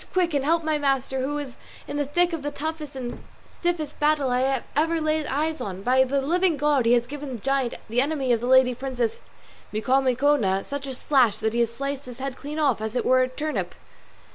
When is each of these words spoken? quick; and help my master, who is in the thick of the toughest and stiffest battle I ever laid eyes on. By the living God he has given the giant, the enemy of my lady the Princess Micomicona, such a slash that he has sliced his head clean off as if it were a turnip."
quick; 0.13 0.33
and 0.33 0.43
help 0.43 0.63
my 0.63 0.79
master, 0.79 1.21
who 1.21 1.37
is 1.37 1.57
in 1.87 1.95
the 1.95 2.07
thick 2.07 2.33
of 2.33 2.41
the 2.41 2.49
toughest 2.49 2.95
and 2.95 3.23
stiffest 3.47 3.99
battle 3.99 4.31
I 4.31 4.63
ever 4.75 4.99
laid 4.99 5.27
eyes 5.27 5.61
on. 5.61 5.83
By 5.83 6.03
the 6.05 6.23
living 6.23 6.57
God 6.57 6.87
he 6.87 6.93
has 6.93 7.05
given 7.05 7.33
the 7.35 7.39
giant, 7.43 7.75
the 7.87 8.01
enemy 8.01 8.31
of 8.33 8.41
my 8.41 8.47
lady 8.47 8.73
the 8.73 8.79
Princess 8.79 9.19
Micomicona, 9.71 10.65
such 10.65 10.87
a 10.87 10.95
slash 10.95 11.37
that 11.37 11.53
he 11.53 11.59
has 11.59 11.71
sliced 11.71 12.05
his 12.05 12.17
head 12.17 12.35
clean 12.35 12.57
off 12.57 12.81
as 12.81 12.95
if 12.95 13.05
it 13.05 13.07
were 13.07 13.21
a 13.21 13.27
turnip." 13.27 13.75